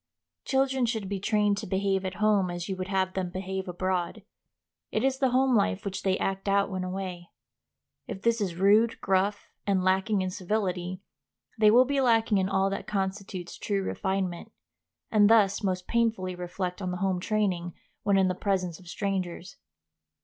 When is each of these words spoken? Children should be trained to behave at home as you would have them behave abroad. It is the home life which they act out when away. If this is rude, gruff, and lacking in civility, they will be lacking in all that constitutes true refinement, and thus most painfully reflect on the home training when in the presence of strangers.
Children 0.45 0.87
should 0.87 1.07
be 1.07 1.19
trained 1.19 1.59
to 1.59 1.67
behave 1.67 2.05
at 2.05 2.15
home 2.15 2.49
as 2.49 2.67
you 2.67 2.75
would 2.75 2.87
have 2.87 3.13
them 3.13 3.29
behave 3.29 3.67
abroad. 3.67 4.23
It 4.91 5.03
is 5.03 5.19
the 5.19 5.29
home 5.29 5.55
life 5.55 5.85
which 5.85 6.01
they 6.01 6.17
act 6.17 6.49
out 6.49 6.71
when 6.71 6.83
away. 6.83 7.29
If 8.07 8.23
this 8.23 8.41
is 8.41 8.55
rude, 8.55 8.99
gruff, 8.99 9.51
and 9.67 9.83
lacking 9.83 10.23
in 10.23 10.31
civility, 10.31 11.03
they 11.59 11.69
will 11.69 11.85
be 11.85 12.01
lacking 12.01 12.39
in 12.39 12.49
all 12.49 12.71
that 12.71 12.87
constitutes 12.87 13.59
true 13.59 13.83
refinement, 13.83 14.51
and 15.11 15.29
thus 15.29 15.61
most 15.61 15.85
painfully 15.87 16.33
reflect 16.33 16.81
on 16.81 16.89
the 16.89 16.97
home 16.97 17.19
training 17.19 17.75
when 18.01 18.17
in 18.17 18.27
the 18.27 18.33
presence 18.33 18.79
of 18.79 18.87
strangers. 18.87 19.57